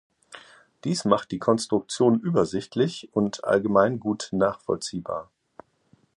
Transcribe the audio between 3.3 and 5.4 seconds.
allgemein gut nachvollziehbar.